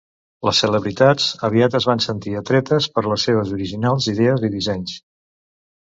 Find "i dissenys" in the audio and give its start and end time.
4.51-5.01